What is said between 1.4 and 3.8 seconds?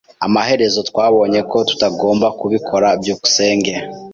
ko tutagomba kubikora. byukusenge